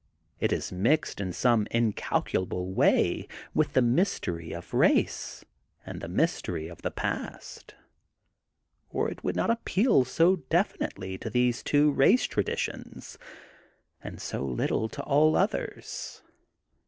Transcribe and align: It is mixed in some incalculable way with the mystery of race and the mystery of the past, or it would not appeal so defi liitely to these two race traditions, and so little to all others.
It 0.39 0.51
is 0.51 0.71
mixed 0.71 1.21
in 1.21 1.31
some 1.31 1.67
incalculable 1.69 2.73
way 2.73 3.27
with 3.53 3.73
the 3.73 3.83
mystery 3.83 4.51
of 4.51 4.73
race 4.73 5.45
and 5.85 6.01
the 6.01 6.07
mystery 6.07 6.67
of 6.67 6.81
the 6.81 6.89
past, 6.89 7.75
or 8.89 9.11
it 9.11 9.23
would 9.23 9.35
not 9.35 9.51
appeal 9.51 10.03
so 10.03 10.37
defi 10.37 10.79
liitely 10.79 11.19
to 11.21 11.29
these 11.29 11.61
two 11.61 11.91
race 11.91 12.23
traditions, 12.23 13.19
and 14.03 14.19
so 14.19 14.43
little 14.43 14.89
to 14.89 15.03
all 15.03 15.35
others. 15.35 16.23